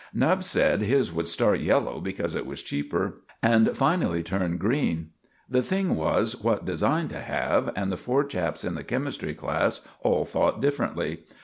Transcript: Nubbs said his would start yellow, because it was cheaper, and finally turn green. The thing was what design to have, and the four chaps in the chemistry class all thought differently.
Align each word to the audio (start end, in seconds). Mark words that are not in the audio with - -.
Nubbs 0.15 0.47
said 0.47 0.81
his 0.81 1.13
would 1.13 1.27
start 1.27 1.59
yellow, 1.59 1.99
because 1.99 2.33
it 2.33 2.47
was 2.47 2.63
cheaper, 2.63 3.21
and 3.43 3.77
finally 3.77 4.23
turn 4.23 4.57
green. 4.57 5.11
The 5.47 5.61
thing 5.61 5.95
was 5.95 6.41
what 6.41 6.65
design 6.65 7.07
to 7.09 7.19
have, 7.19 7.71
and 7.75 7.91
the 7.91 7.97
four 7.97 8.23
chaps 8.23 8.63
in 8.65 8.73
the 8.73 8.83
chemistry 8.83 9.35
class 9.35 9.81
all 10.01 10.25
thought 10.25 10.59
differently. 10.59 11.19